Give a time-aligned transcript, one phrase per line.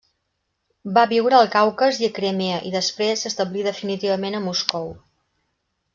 [0.95, 4.91] Va viure al Caucas i a Crimea, i després s'establí definitivament a Moscou.